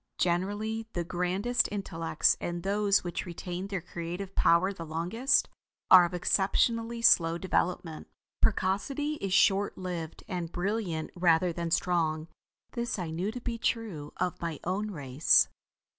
[0.17, 5.47] Generally the grandest intellects and those which retain their creative power the longest,
[5.91, 8.07] are of exceptionally slow development.
[8.41, 12.27] Precocity is short lived, and brilliant rather than strong.
[12.71, 15.49] This I knew to be true of my own race.